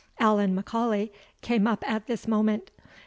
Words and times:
Allan 0.19 0.55
M'Aulay 0.55 1.11
came 1.43 1.67
up 1.67 1.87
at 1.87 2.07
this 2.07 2.27
moment. 2.27 2.71